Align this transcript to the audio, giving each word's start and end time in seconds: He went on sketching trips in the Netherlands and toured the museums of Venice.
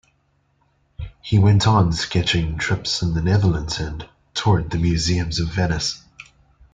He 1.21 1.37
went 1.37 1.67
on 1.67 1.93
sketching 1.93 2.57
trips 2.57 3.03
in 3.03 3.13
the 3.13 3.21
Netherlands 3.21 3.79
and 3.79 4.09
toured 4.33 4.71
the 4.71 4.79
museums 4.79 5.39
of 5.39 5.49
Venice. 5.49 6.01